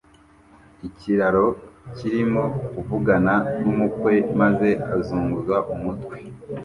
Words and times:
Ikiraro 0.87 1.45
kirimo 1.95 2.43
kuvugana 2.73 3.33
n'umukwe 3.61 4.13
maze 4.39 4.69
azunguza 4.95 5.57
umutwe 5.73 6.15